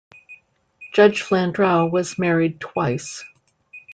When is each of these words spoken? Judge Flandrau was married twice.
Judge 0.95 1.21
Flandrau 1.21 1.85
was 1.91 2.17
married 2.17 2.59
twice. 2.59 3.23